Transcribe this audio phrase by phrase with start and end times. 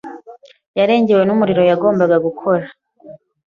[0.79, 2.65] yarengewe numurimo yagombaga gukora.